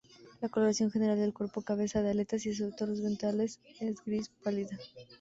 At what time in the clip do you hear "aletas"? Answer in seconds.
2.07-2.43